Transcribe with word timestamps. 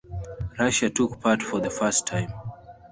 Russia 0.57 0.89
took 0.89 1.21
part 1.21 1.43
for 1.43 1.59
the 1.59 1.69
first 1.69 2.07
time. 2.07 2.33